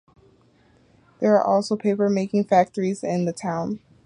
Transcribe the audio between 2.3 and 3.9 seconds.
factories in the town.